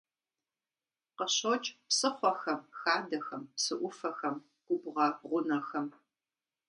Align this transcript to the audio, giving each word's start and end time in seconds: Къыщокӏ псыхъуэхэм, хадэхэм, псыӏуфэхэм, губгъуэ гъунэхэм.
Къыщокӏ 1.17 1.67
псыхъуэхэм, 1.87 2.59
хадэхэм, 2.79 3.43
псыӏуфэхэм, 3.53 4.35
губгъуэ 4.65 5.07
гъунэхэм. 5.29 5.87